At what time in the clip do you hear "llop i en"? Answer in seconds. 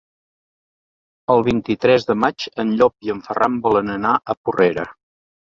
2.81-3.21